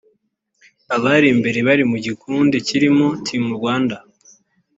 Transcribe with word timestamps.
Abari 0.95 1.27
imbere 1.35 1.59
bari 1.67 1.83
mu 1.91 1.97
gikundi 2.05 2.55
kirimo 2.67 3.05
Team 3.25 3.43
Rwanda 3.57 3.95